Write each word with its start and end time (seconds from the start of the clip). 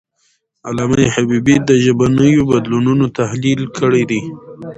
علامه 0.67 1.03
حبیبي 1.15 1.55
د 1.67 1.69
ژبنیو 1.83 2.47
بدلونونو 2.51 3.05
تحلیل 3.19 3.61
کړی 3.77 4.03
دی. 4.09 4.21